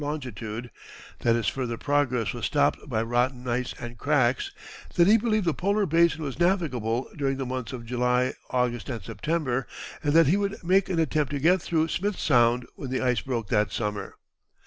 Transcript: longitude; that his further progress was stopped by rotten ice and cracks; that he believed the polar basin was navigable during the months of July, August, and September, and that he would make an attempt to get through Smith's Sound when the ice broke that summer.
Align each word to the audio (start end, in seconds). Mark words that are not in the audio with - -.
longitude; 0.01 0.71
that 1.19 1.35
his 1.35 1.47
further 1.47 1.77
progress 1.77 2.33
was 2.33 2.43
stopped 2.43 2.79
by 2.89 3.03
rotten 3.03 3.47
ice 3.47 3.75
and 3.79 3.99
cracks; 3.99 4.49
that 4.95 5.05
he 5.05 5.15
believed 5.15 5.45
the 5.45 5.53
polar 5.53 5.85
basin 5.85 6.23
was 6.23 6.39
navigable 6.39 7.07
during 7.15 7.37
the 7.37 7.45
months 7.45 7.71
of 7.71 7.85
July, 7.85 8.33
August, 8.49 8.89
and 8.89 9.03
September, 9.03 9.67
and 10.03 10.13
that 10.13 10.25
he 10.25 10.37
would 10.37 10.57
make 10.63 10.89
an 10.89 10.97
attempt 10.97 11.29
to 11.31 11.37
get 11.39 11.61
through 11.61 11.87
Smith's 11.87 12.23
Sound 12.23 12.65
when 12.73 12.89
the 12.89 12.99
ice 12.99 13.21
broke 13.21 13.49
that 13.49 13.71
summer. 13.71 14.15